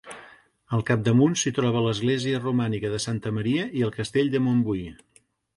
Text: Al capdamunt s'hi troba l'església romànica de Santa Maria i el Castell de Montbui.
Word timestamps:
Al 0.77 0.81
capdamunt 0.87 1.35
s'hi 1.41 1.53
troba 1.57 1.83
l'església 1.87 2.41
romànica 2.41 2.93
de 2.97 3.03
Santa 3.07 3.35
Maria 3.39 3.69
i 3.81 3.87
el 3.89 3.97
Castell 3.99 4.37
de 4.39 4.47
Montbui. 4.49 4.83